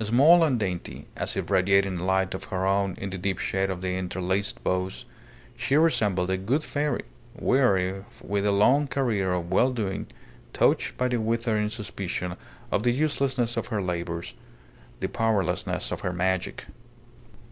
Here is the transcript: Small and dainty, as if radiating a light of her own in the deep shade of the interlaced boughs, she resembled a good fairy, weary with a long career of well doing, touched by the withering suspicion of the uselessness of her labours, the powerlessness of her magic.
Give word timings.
Small 0.00 0.42
and 0.42 0.58
dainty, 0.58 1.06
as 1.14 1.36
if 1.36 1.50
radiating 1.50 1.98
a 1.98 2.04
light 2.04 2.34
of 2.34 2.42
her 2.46 2.66
own 2.66 2.96
in 2.98 3.10
the 3.10 3.16
deep 3.18 3.38
shade 3.38 3.70
of 3.70 3.80
the 3.80 3.96
interlaced 3.96 4.64
boughs, 4.64 5.04
she 5.56 5.76
resembled 5.76 6.30
a 6.30 6.36
good 6.36 6.64
fairy, 6.64 7.04
weary 7.38 8.04
with 8.20 8.44
a 8.44 8.50
long 8.50 8.88
career 8.88 9.32
of 9.32 9.52
well 9.52 9.70
doing, 9.70 10.08
touched 10.52 10.96
by 10.96 11.06
the 11.06 11.20
withering 11.20 11.68
suspicion 11.68 12.34
of 12.72 12.82
the 12.82 12.90
uselessness 12.90 13.56
of 13.56 13.68
her 13.68 13.80
labours, 13.80 14.34
the 14.98 15.06
powerlessness 15.08 15.92
of 15.92 16.00
her 16.00 16.12
magic. 16.12 16.66